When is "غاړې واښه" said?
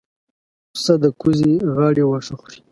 1.75-2.35